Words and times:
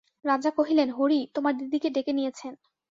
রাজা 0.25 0.51
কহিলেন, 0.51 0.89
হরি 0.91 1.19
তোমার 1.35 1.53
দিদিকে 1.57 1.89
ডেকে 1.89 2.13
নিয়েছেন। 2.13 2.53